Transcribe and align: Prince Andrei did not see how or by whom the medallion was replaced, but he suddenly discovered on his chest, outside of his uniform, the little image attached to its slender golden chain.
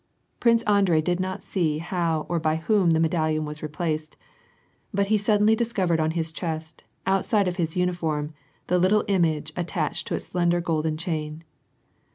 Prince 0.39 0.63
Andrei 0.63 0.99
did 0.99 1.19
not 1.19 1.43
see 1.43 1.77
how 1.77 2.25
or 2.27 2.39
by 2.39 2.55
whom 2.55 2.89
the 2.89 2.99
medallion 2.99 3.45
was 3.45 3.61
replaced, 3.61 4.17
but 4.91 5.09
he 5.09 5.17
suddenly 5.19 5.55
discovered 5.55 5.99
on 5.99 6.09
his 6.17 6.31
chest, 6.31 6.83
outside 7.05 7.47
of 7.47 7.57
his 7.57 7.77
uniform, 7.77 8.33
the 8.65 8.79
little 8.79 9.05
image 9.07 9.53
attached 9.55 10.07
to 10.07 10.15
its 10.15 10.25
slender 10.25 10.59
golden 10.59 10.97
chain. 10.97 11.43